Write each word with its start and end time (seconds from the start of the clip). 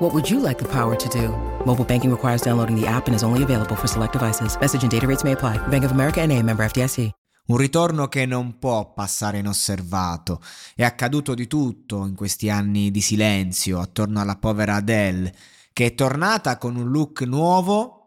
What 0.00 0.12
would 0.12 0.28
you 0.28 0.40
like 0.40 0.58
the 0.58 0.66
power 0.66 0.96
to 0.96 1.08
do? 1.08 1.28
Mobile 1.64 1.84
banking 1.84 2.10
requires 2.10 2.42
downloading 2.42 2.74
the 2.74 2.84
app 2.84 3.06
and 3.06 3.14
is 3.14 3.22
only 3.22 3.44
available 3.44 3.76
for 3.76 3.86
select 3.86 4.12
devices. 4.12 4.56
Message 4.60 4.82
and 4.82 4.90
data 4.90 5.06
rates 5.06 5.22
may 5.22 5.32
apply. 5.32 5.56
Bank 5.68 5.84
of 5.84 5.92
America 5.92 6.20
and 6.20 6.32
a 6.32 6.42
member 6.42 6.64
FDIC. 6.68 7.10
Un 7.46 7.56
ritorno 7.58 8.08
che 8.08 8.26
non 8.26 8.58
può 8.58 8.92
passare 8.92 9.38
inosservato. 9.38 10.40
È 10.74 10.82
accaduto 10.82 11.34
di 11.34 11.46
tutto 11.46 12.06
in 12.06 12.16
questi 12.16 12.50
anni 12.50 12.90
di 12.90 13.00
silenzio 13.00 13.78
attorno 13.78 14.20
alla 14.20 14.36
povera 14.36 14.76
Adele, 14.76 15.32
che 15.72 15.86
è 15.86 15.94
tornata 15.94 16.58
con 16.58 16.74
un 16.74 16.90
look 16.90 17.20
nuovo 17.20 18.03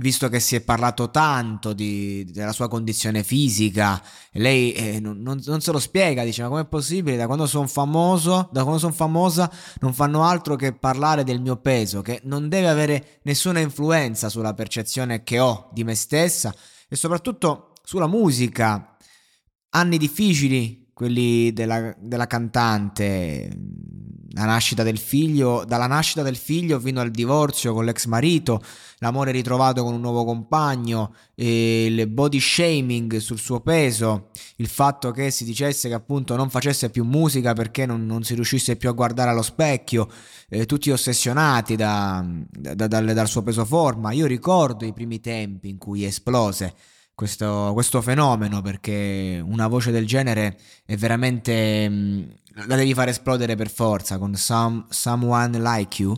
visto 0.00 0.28
che 0.28 0.40
si 0.40 0.56
è 0.56 0.62
parlato 0.62 1.10
tanto 1.10 1.72
di, 1.72 2.24
della 2.32 2.52
sua 2.52 2.68
condizione 2.68 3.22
fisica, 3.22 4.02
lei 4.32 4.72
eh, 4.72 4.98
non, 4.98 5.20
non, 5.20 5.60
se 5.60 5.70
lo 5.70 5.78
spiega, 5.78 6.24
dice 6.24 6.42
ma 6.42 6.48
com'è 6.48 6.64
possibile, 6.64 7.16
da 7.16 7.26
quando 7.26 7.46
sono 7.46 7.66
famoso, 7.66 8.48
da 8.50 8.62
quando 8.62 8.78
sono 8.80 8.92
famosa 8.92 9.50
non 9.80 9.92
fanno 9.92 10.24
altro 10.24 10.56
che 10.56 10.72
parlare 10.72 11.22
del 11.22 11.40
mio 11.40 11.56
peso, 11.58 12.00
che 12.00 12.20
non 12.24 12.48
deve 12.48 12.68
avere 12.68 13.20
nessuna 13.22 13.60
influenza 13.60 14.28
sulla 14.28 14.54
percezione 14.54 15.22
che 15.22 15.38
ho 15.38 15.68
di 15.72 15.84
me 15.84 15.94
stessa 15.94 16.54
e 16.88 16.96
soprattutto 16.96 17.74
sulla 17.84 18.06
musica. 18.06 18.96
Anni 19.72 19.98
difficili, 19.98 20.89
quelli 21.00 21.50
della, 21.54 21.94
della 21.98 22.26
cantante, 22.26 23.48
la 24.32 24.44
nascita 24.44 24.82
del 24.82 24.98
figlio, 24.98 25.64
dalla 25.66 25.86
nascita 25.86 26.20
del 26.20 26.36
figlio 26.36 26.78
fino 26.78 27.00
al 27.00 27.10
divorzio 27.10 27.72
con 27.72 27.86
l'ex 27.86 28.04
marito, 28.04 28.62
l'amore 28.98 29.30
ritrovato 29.30 29.82
con 29.82 29.94
un 29.94 30.00
nuovo 30.02 30.26
compagno, 30.26 31.14
il 31.36 32.06
body 32.06 32.38
shaming 32.38 33.16
sul 33.16 33.38
suo 33.38 33.60
peso, 33.60 34.28
il 34.56 34.68
fatto 34.68 35.10
che 35.10 35.30
si 35.30 35.46
dicesse 35.46 35.88
che 35.88 35.94
appunto 35.94 36.36
non 36.36 36.50
facesse 36.50 36.90
più 36.90 37.04
musica 37.04 37.54
perché 37.54 37.86
non, 37.86 38.04
non 38.04 38.22
si 38.22 38.34
riuscisse 38.34 38.76
più 38.76 38.90
a 38.90 38.92
guardare 38.92 39.30
allo 39.30 39.40
specchio, 39.40 40.06
eh, 40.50 40.66
tutti 40.66 40.90
ossessionati 40.90 41.76
da, 41.76 42.22
da, 42.46 42.74
da, 42.74 43.00
dal 43.00 43.28
suo 43.28 43.42
peso 43.42 43.64
forma. 43.64 44.12
Io 44.12 44.26
ricordo 44.26 44.84
i 44.84 44.92
primi 44.92 45.18
tempi 45.18 45.70
in 45.70 45.78
cui 45.78 46.04
esplose 46.04 46.74
questo, 47.20 47.72
questo 47.74 48.00
fenomeno 48.00 48.62
perché 48.62 49.44
una 49.44 49.66
voce 49.66 49.90
del 49.90 50.06
genere 50.06 50.58
è 50.86 50.96
veramente 50.96 51.86
mm, 51.86 52.22
la 52.66 52.76
devi 52.76 52.94
far 52.94 53.08
esplodere 53.08 53.56
per 53.56 53.68
forza 53.70 54.16
con 54.16 54.34
some, 54.36 54.86
Someone 54.88 55.58
Like 55.58 56.00
You 56.00 56.16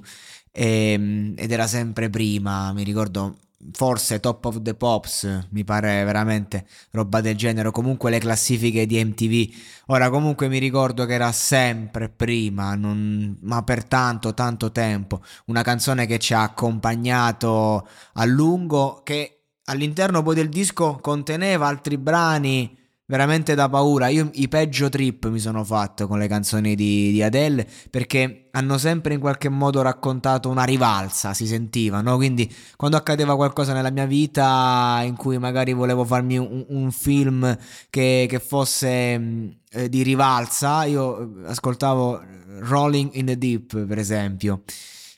e, 0.52 0.92
ehm, 0.92 1.34
ed 1.36 1.50
era 1.50 1.66
sempre 1.66 2.08
prima, 2.08 2.72
mi 2.72 2.84
ricordo 2.84 3.36
forse 3.72 4.20
Top 4.20 4.44
of 4.44 4.62
the 4.62 4.74
Pops, 4.74 5.46
mi 5.50 5.64
pare 5.64 6.04
veramente 6.04 6.66
roba 6.92 7.20
del 7.20 7.34
genere, 7.34 7.72
comunque 7.72 8.10
le 8.10 8.20
classifiche 8.20 8.86
di 8.86 9.04
MTV. 9.04 9.54
Ora 9.86 10.08
comunque 10.08 10.48
mi 10.48 10.58
ricordo 10.58 11.04
che 11.04 11.14
era 11.14 11.32
sempre 11.32 12.10
prima, 12.10 12.76
non, 12.76 13.38
ma 13.42 13.64
per 13.64 13.84
tanto, 13.84 14.34
tanto 14.34 14.70
tempo, 14.70 15.20
una 15.46 15.62
canzone 15.62 16.06
che 16.06 16.20
ci 16.20 16.32
ha 16.32 16.42
accompagnato 16.42 17.88
a 18.12 18.24
lungo, 18.24 19.00
che 19.02 19.41
all'interno 19.64 20.22
poi 20.22 20.34
del 20.34 20.48
disco 20.48 20.98
conteneva 21.00 21.66
altri 21.66 21.98
brani 21.98 22.80
veramente 23.12 23.54
da 23.54 23.68
paura. 23.68 24.08
Io 24.08 24.30
i 24.34 24.48
peggio 24.48 24.88
trip 24.88 25.28
mi 25.28 25.38
sono 25.38 25.64
fatto 25.64 26.06
con 26.06 26.18
le 26.18 26.28
canzoni 26.28 26.74
di, 26.74 27.10
di, 27.12 27.22
Adele 27.22 27.68
perché 27.90 28.48
hanno 28.52 28.78
sempre 28.78 29.14
in 29.14 29.20
qualche 29.20 29.50
modo 29.50 29.82
raccontato 29.82 30.48
una 30.48 30.64
rivalsa, 30.64 31.34
si 31.34 31.46
sentiva, 31.46 32.00
no? 32.00 32.16
Quindi 32.16 32.50
quando 32.76 32.96
accadeva 32.96 33.36
qualcosa 33.36 33.74
nella 33.74 33.90
mia 33.90 34.06
vita 34.06 35.02
in 35.04 35.16
cui 35.16 35.38
magari 35.38 35.74
volevo 35.74 36.04
farmi 36.04 36.38
un, 36.38 36.64
un 36.68 36.90
film 36.90 37.56
che, 37.90 38.26
che 38.28 38.38
fosse 38.38 39.18
mm, 39.18 39.48
eh, 39.72 39.88
di 39.90 40.02
rivalsa, 40.02 40.84
io 40.84 41.34
ascoltavo 41.44 42.22
Rolling 42.60 43.10
in 43.14 43.26
the 43.26 43.36
Deep, 43.36 43.84
per 43.84 43.98
esempio. 43.98 44.62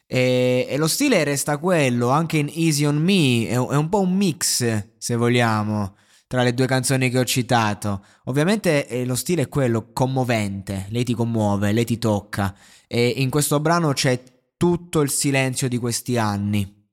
E, 0.07 0.67
e, 0.69 0.77
lo 0.77 0.87
stile 0.87 1.25
resta 1.25 1.59
quello, 1.59 2.11
anche 2.11 2.39
in 2.39 2.51
Easy 2.53 2.85
on 2.85 2.97
Me, 2.97 3.49
è, 3.49 3.55
è 3.55 3.77
un 3.77 3.89
po' 3.89 4.01
un 4.01 4.15
mix, 4.15 4.89
se 4.99 5.17
vogliamo 5.17 5.97
tra 6.27 6.43
le 6.43 6.55
due 6.55 6.67
canzoni 6.67 7.11
che 7.11 7.19
ho 7.19 7.25
citato. 7.25 8.05
Ovviamente 8.25 8.89
eh, 8.89 9.05
lo 9.05 9.15
stile 9.15 9.43
è 9.43 9.49
quello 9.49 9.93
commovente, 9.93 10.87
lei 10.91 11.05
ti 11.05 11.15
commuove, 11.15 11.73
lei 11.73 11.85
ti 11.85 11.99
tocca 11.99 12.55
e 12.87 13.07
in 13.17 13.31
questo 13.31 13.61
brano 13.61 13.93
c'è 13.93 14.23
tutto 14.57 15.01
il 15.01 15.11
silenzio 15.11 15.69
di 15.69 15.79
questi 15.79 16.17
anni, 16.17 16.89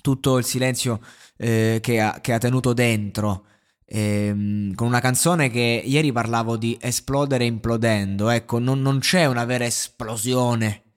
tutto 0.00 0.38
il 0.38 0.44
silenzio 0.44 1.00
eh, 1.36 1.78
che, 1.80 2.00
ha, 2.00 2.18
che, 2.20 2.32
ha, 2.32 2.38
tenuto 2.38 2.72
dentro. 2.72 3.46
Ehm, 3.86 4.74
con 4.74 4.86
una 4.86 5.00
canzone 5.00 5.48
che 5.48 5.82
ieri 5.84 6.12
parlavo 6.12 6.56
di 6.56 6.76
esplodere 6.78 7.46
implodendo, 7.46 8.28
ecco, 8.28 8.58
non, 8.58 8.82
non 8.82 8.98
c'è 8.98 9.24
una 9.26 9.44
vera 9.44 9.64
esplosione 9.64 10.87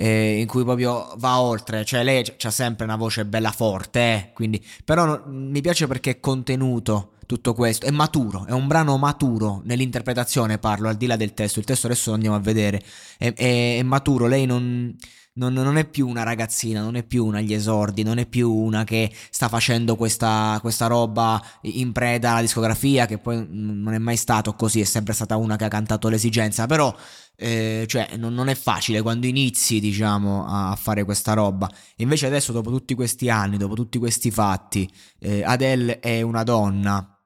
eh, 0.00 0.38
in 0.38 0.46
cui 0.46 0.62
proprio 0.62 1.12
va 1.16 1.40
oltre, 1.40 1.84
cioè 1.84 2.04
lei 2.04 2.24
ha 2.40 2.50
sempre 2.50 2.84
una 2.84 2.94
voce 2.94 3.24
bella 3.24 3.50
forte, 3.50 4.00
eh, 4.00 4.30
quindi, 4.32 4.64
però 4.84 5.04
no, 5.04 5.22
mi 5.26 5.60
piace 5.60 5.88
perché 5.88 6.10
è 6.10 6.20
contenuto 6.20 7.14
tutto 7.26 7.52
questo, 7.52 7.84
è 7.84 7.90
maturo, 7.90 8.46
è 8.46 8.52
un 8.52 8.68
brano 8.68 8.96
maturo 8.96 9.60
nell'interpretazione 9.64 10.58
parlo, 10.58 10.88
al 10.88 10.96
di 10.96 11.06
là 11.06 11.16
del 11.16 11.34
testo, 11.34 11.58
il 11.58 11.64
testo 11.64 11.88
adesso 11.88 12.10
lo 12.10 12.14
andiamo 12.14 12.36
a 12.36 12.38
vedere, 12.38 12.80
è, 13.18 13.32
è, 13.34 13.78
è 13.78 13.82
maturo, 13.82 14.28
lei 14.28 14.46
non, 14.46 14.96
non, 15.38 15.52
non, 15.52 15.78
è 15.78 15.86
più 15.86 16.06
una 16.08 16.24
ragazzina, 16.24 16.82
non 16.82 16.96
è 16.96 17.02
più 17.02 17.24
una 17.24 17.38
agli 17.38 17.54
esordi, 17.54 18.02
non 18.02 18.18
è 18.18 18.26
più 18.26 18.52
una 18.52 18.84
che 18.84 19.10
sta 19.30 19.48
facendo 19.48 19.96
questa, 19.96 20.58
questa 20.60 20.86
roba 20.86 21.42
in 21.62 21.92
preda 21.92 22.32
alla 22.32 22.40
discografia, 22.42 23.06
che 23.06 23.18
poi 23.18 23.46
non 23.48 23.94
è 23.94 23.98
mai 23.98 24.16
stato 24.16 24.54
così, 24.54 24.80
è 24.80 24.84
sempre 24.84 25.14
stata 25.14 25.36
una 25.36 25.56
che 25.56 25.64
ha 25.64 25.68
cantato 25.68 26.08
l'esigenza, 26.08 26.66
però 26.66 26.94
eh, 27.36 27.84
cioè 27.86 28.16
non, 28.16 28.34
non, 28.34 28.48
è 28.48 28.54
facile 28.54 29.00
quando 29.00 29.26
inizi 29.26 29.78
diciamo 29.80 30.44
a, 30.46 30.76
fare 30.76 31.04
questa 31.04 31.32
roba. 31.32 31.70
Invece 31.96 32.26
adesso 32.26 32.52
dopo 32.52 32.70
tutti 32.70 32.94
questi 32.94 33.30
anni 33.30 33.56
dopo 33.56 33.74
tutti 33.74 33.98
questi 33.98 34.30
fatti 34.30 34.90
eh, 35.20 35.44
Adele 35.44 36.00
è 36.00 36.20
una 36.20 36.42
donna 36.42 37.18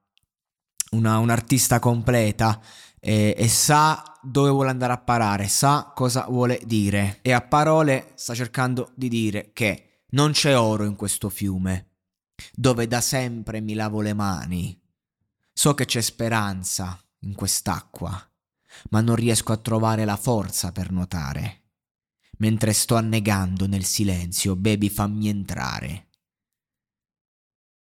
una, 0.93 1.19
un'artista 1.19 1.79
completa 1.79 2.61
eh, 3.05 3.35
e 3.37 3.49
sa 3.49 4.19
dove 4.23 4.51
vuole 4.51 4.71
andare 4.71 4.93
a 4.93 4.99
parare 4.99 5.49
sa 5.49 5.93
cosa 5.95 6.27
vuole 6.29 6.61
dire 6.65 7.19
e 7.23 7.33
a 7.33 7.41
parole 7.41 8.13
sta 8.15 8.35
cercando 8.35 8.93
di 8.95 9.09
dire 9.09 9.51
che 9.53 10.05
non 10.11 10.31
c'è 10.33 10.57
oro 10.57 10.85
in 10.85 10.95
questo 10.95 11.29
fiume 11.29 11.89
dove 12.55 12.87
da 12.87 13.01
sempre 13.01 13.61
mi 13.61 13.75
lavo 13.75 14.01
le 14.01 14.15
mani 14.15 14.81
so 15.53 15.75
che 15.75 15.85
c'è 15.85 16.01
speranza 16.01 16.99
in 17.21 17.35
quest'acqua 17.35 18.27
ma 18.91 19.01
non 19.01 19.17
riesco 19.17 19.53
a 19.53 19.57
trovare 19.57 20.05
la 20.05 20.17
forza 20.17 20.73
per 20.73 20.91
nuotare. 20.91 21.61
Mentre 22.39 22.73
sto 22.73 22.97
annegando 22.97 23.67
nel 23.67 23.85
silenzio, 23.85 24.57
baby 24.57 24.89
fammi 24.89 25.29
entrare. 25.29 26.09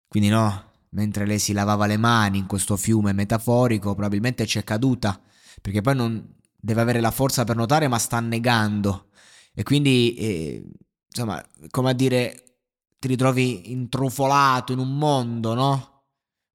Quindi 0.08 0.30
no, 0.30 0.67
mentre 0.90 1.26
lei 1.26 1.38
si 1.38 1.52
lavava 1.52 1.86
le 1.86 1.96
mani 1.96 2.38
in 2.38 2.46
questo 2.46 2.76
fiume 2.76 3.12
metaforico, 3.12 3.94
probabilmente 3.94 4.44
c'è 4.44 4.64
caduta, 4.64 5.20
perché 5.60 5.80
poi 5.80 5.94
non, 5.94 6.36
deve 6.60 6.80
avere 6.80 7.00
la 7.00 7.10
forza 7.10 7.44
per 7.44 7.56
notare, 7.56 7.88
ma 7.88 7.98
sta 7.98 8.20
negando. 8.20 9.08
E 9.54 9.62
quindi, 9.62 10.14
eh, 10.14 10.64
insomma, 11.08 11.44
come 11.70 11.90
a 11.90 11.92
dire, 11.92 12.58
ti 12.98 13.08
ritrovi 13.08 13.72
intrufolato 13.72 14.72
in 14.72 14.78
un 14.78 14.96
mondo, 14.96 15.54
no? 15.54 16.02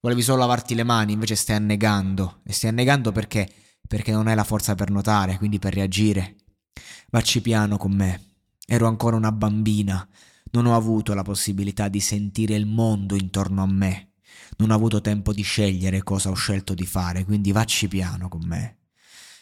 Volevi 0.01 0.21
solo 0.21 0.39
lavarti 0.39 0.75
le 0.75 0.83
mani, 0.83 1.13
invece 1.13 1.35
stai 1.35 1.55
annegando. 1.55 2.41
E 2.45 2.51
stai 2.51 2.69
annegando 2.69 3.11
perché? 3.11 3.49
Perché 3.87 4.11
non 4.11 4.27
hai 4.27 4.35
la 4.35 4.43
forza 4.43 4.75
per 4.75 4.89
notare, 4.89 5.37
quindi 5.37 5.59
per 5.59 5.73
reagire. 5.73 6.35
Vacci 7.09 7.41
piano 7.41 7.77
con 7.77 7.93
me. 7.93 8.35
Ero 8.65 8.87
ancora 8.87 9.15
una 9.15 9.31
bambina. 9.31 10.05
Non 10.51 10.65
ho 10.65 10.75
avuto 10.75 11.13
la 11.13 11.23
possibilità 11.23 11.87
di 11.87 11.99
sentire 11.99 12.55
il 12.55 12.65
mondo 12.65 13.15
intorno 13.15 13.63
a 13.63 13.67
me. 13.67 14.12
Non 14.57 14.71
ho 14.71 14.75
avuto 14.75 15.01
tempo 15.01 15.33
di 15.33 15.41
scegliere 15.41 16.03
cosa 16.03 16.29
ho 16.29 16.35
scelto 16.35 16.73
di 16.73 16.85
fare, 16.85 17.25
quindi 17.25 17.51
vacci 17.51 17.87
piano 17.87 18.29
con 18.29 18.41
me. 18.45 18.77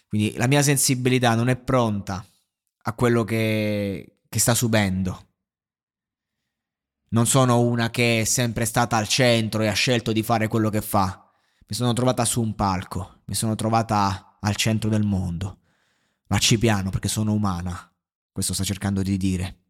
Quindi 0.08 0.36
la 0.36 0.48
mia 0.48 0.62
sensibilità 0.62 1.36
non 1.36 1.48
è 1.48 1.56
pronta 1.56 2.26
a 2.84 2.94
quello 2.94 3.24
che, 3.24 4.20
che 4.28 4.40
sta 4.40 4.54
subendo. 4.54 5.28
Non 7.10 7.28
sono 7.28 7.60
una 7.60 7.90
che 7.90 8.22
è 8.22 8.24
sempre 8.24 8.66
stata 8.66 8.98
al 8.98 9.08
centro 9.08 9.62
e 9.62 9.68
ha 9.68 9.74
scelto 9.74 10.12
di 10.12 10.24
fare 10.24 10.48
quello 10.48 10.70
che 10.70 10.82
fa. 10.82 11.30
Mi 11.68 11.76
sono 11.76 11.94
trovata 11.94 12.26
su 12.26 12.42
un 12.42 12.56
palco, 12.56 13.22
mi 13.26 13.36
sono 13.36 13.56
trovata 13.56 14.38
al 14.40 14.56
centro 14.56 14.90
del 14.90 15.04
mondo. 15.04 15.60
Vacci 16.28 16.58
piano 16.58 16.90
perché 16.90 17.08
sono 17.08 17.34
umana. 17.34 17.90
Questo 18.32 18.54
sta 18.54 18.64
cercando 18.64 19.02
di 19.02 19.18
dire. 19.18 19.61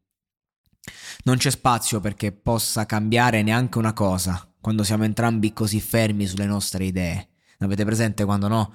Non 1.23 1.37
c'è 1.37 1.51
spazio 1.51 1.99
perché 1.99 2.31
possa 2.31 2.85
cambiare 2.85 3.43
neanche 3.43 3.77
una 3.77 3.93
cosa 3.93 4.47
quando 4.59 4.83
siamo 4.83 5.03
entrambi 5.03 5.53
così 5.53 5.79
fermi 5.79 6.25
sulle 6.25 6.45
nostre 6.45 6.85
idee. 6.85 7.29
Avete 7.59 7.85
presente 7.85 8.25
quando 8.25 8.47
no? 8.47 8.73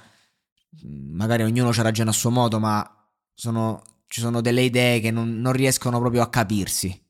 magari 0.84 1.42
ognuno 1.42 1.72
ci 1.72 1.82
ragiona 1.82 2.10
a 2.10 2.14
suo 2.14 2.30
modo, 2.30 2.58
ma 2.58 2.88
sono, 3.32 3.82
ci 4.06 4.20
sono 4.20 4.40
delle 4.40 4.62
idee 4.62 5.00
che 5.00 5.10
non, 5.10 5.40
non 5.40 5.52
riescono 5.52 5.98
proprio 5.98 6.22
a 6.22 6.28
capirsi. 6.28 7.04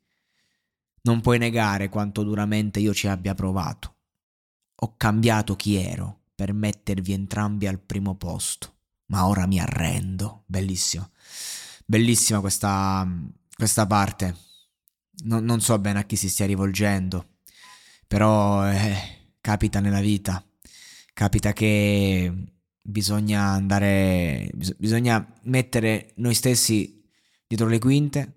Non 1.03 1.21
puoi 1.21 1.39
negare 1.39 1.89
quanto 1.89 2.23
duramente 2.23 2.81
io 2.81 2.93
ci 2.93 3.07
abbia 3.07 3.35
provato. 3.35 3.95
Ho 4.81 4.95
cambiato 4.97 5.57
chi 5.57 5.77
ero 5.77 6.25
per 6.35 6.53
mettervi 6.53 7.13
entrambi 7.13 7.67
al 7.67 7.79
primo 7.81 8.17
posto, 8.17 8.75
ma 9.07 9.27
ora 9.27 9.47
mi 9.47 9.61
arrendo. 9.61 10.43
Bellissimo. 10.47 11.11
Bellissima 11.85 12.41
questa, 12.41 13.09
questa 13.57 13.87
parte. 13.87 14.37
Non, 15.25 15.45
non, 15.45 15.61
so 15.61 15.79
bene 15.79 16.01
a 16.01 16.05
chi 16.05 16.17
si 16.17 16.29
stia 16.29 16.47
rivolgendo, 16.47 17.37
però 18.07 18.69
eh, 18.71 19.33
capita 19.41 19.81
nella 19.81 20.01
vita. 20.01 20.45
Capita 21.13 21.53
che 21.53 22.31
bisogna 22.83 23.43
andare, 23.45 24.51
bis- 24.55 24.77
bisogna 24.79 25.27
mettere 25.45 26.13
noi 26.17 26.35
stessi 26.35 27.03
dietro 27.47 27.67
le 27.67 27.79
quinte 27.79 28.33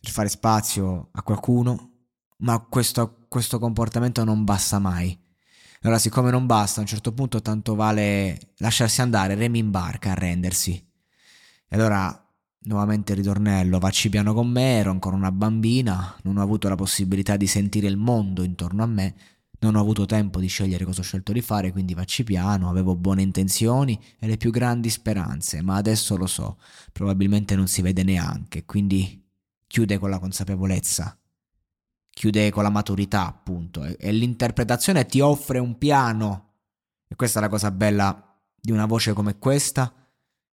per 0.00 0.10
fare 0.10 0.28
spazio 0.28 1.10
a 1.12 1.22
qualcuno, 1.22 2.06
ma 2.38 2.58
questo, 2.60 3.26
questo 3.28 3.58
comportamento 3.58 4.24
non 4.24 4.44
basta 4.44 4.78
mai. 4.78 5.16
Allora, 5.82 5.98
siccome 5.98 6.30
non 6.30 6.46
basta, 6.46 6.80
a 6.80 6.82
un 6.82 6.88
certo 6.88 7.12
punto 7.12 7.40
tanto 7.40 7.74
vale 7.74 8.52
lasciarsi 8.56 9.00
andare, 9.00 9.34
remi 9.34 9.58
in 9.60 9.70
barca, 9.70 10.10
arrendersi. 10.10 10.72
E 10.72 11.76
allora, 11.76 12.29
nuovamente 12.62 13.12
il 13.12 13.18
ritornello, 13.18 13.78
vacci 13.78 14.08
piano 14.08 14.34
con 14.34 14.48
me, 14.48 14.78
ero 14.78 14.90
ancora 14.90 15.16
una 15.16 15.32
bambina, 15.32 16.16
non 16.22 16.36
ho 16.36 16.42
avuto 16.42 16.68
la 16.68 16.74
possibilità 16.74 17.36
di 17.36 17.46
sentire 17.46 17.86
il 17.86 17.96
mondo 17.96 18.42
intorno 18.42 18.82
a 18.82 18.86
me, 18.86 19.14
non 19.60 19.76
ho 19.76 19.80
avuto 19.80 20.06
tempo 20.06 20.40
di 20.40 20.46
scegliere 20.46 20.84
cosa 20.84 21.00
ho 21.00 21.04
scelto 21.04 21.32
di 21.32 21.40
fare, 21.40 21.72
quindi 21.72 21.94
facci 21.94 22.24
piano, 22.24 22.68
avevo 22.68 22.96
buone 22.96 23.22
intenzioni 23.22 23.98
e 24.18 24.26
le 24.26 24.36
più 24.36 24.50
grandi 24.50 24.90
speranze, 24.90 25.62
ma 25.62 25.76
adesso 25.76 26.16
lo 26.16 26.26
so, 26.26 26.58
probabilmente 26.92 27.54
non 27.56 27.68
si 27.68 27.82
vede 27.82 28.02
neanche, 28.02 28.64
quindi 28.64 29.22
chiude 29.66 29.98
con 29.98 30.10
la 30.10 30.18
consapevolezza, 30.18 31.16
chiude 32.10 32.50
con 32.50 32.62
la 32.62 32.70
maturità, 32.70 33.26
appunto, 33.26 33.84
e, 33.84 33.96
e 33.98 34.12
l'interpretazione 34.12 35.06
ti 35.06 35.20
offre 35.20 35.58
un 35.58 35.78
piano, 35.78 36.48
e 37.06 37.14
questa 37.16 37.38
è 37.38 37.42
la 37.42 37.48
cosa 37.48 37.70
bella 37.70 38.38
di 38.54 38.72
una 38.72 38.86
voce 38.86 39.12
come 39.12 39.38
questa 39.38 39.92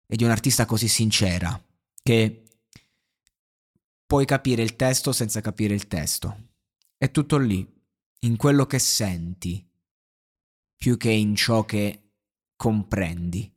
e 0.06 0.16
di 0.16 0.24
un 0.24 0.32
artista 0.32 0.66
così 0.66 0.88
sincera, 0.88 1.60
che 2.08 2.42
puoi 4.06 4.24
capire 4.24 4.64
il 4.64 4.78
testo 4.78 5.12
senza 5.12 5.42
capire 5.42 5.74
il 5.74 5.88
testo. 5.88 6.52
È 6.96 7.12
tutto 7.12 7.38
lì, 7.38 7.70
in 8.20 8.38
quello 8.38 8.66
che 8.66 8.80
senti 8.80 9.70
più 10.78 10.96
che 10.96 11.12
in 11.12 11.36
ciò 11.36 11.66
che 11.66 12.14
comprendi. 12.56 13.54